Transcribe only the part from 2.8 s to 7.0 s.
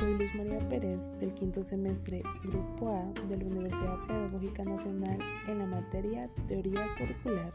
A de la Universidad Pedagógica Nacional en la materia Teoría